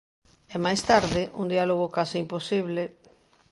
[0.53, 2.83] E máis tarde, un diálogo case imposible...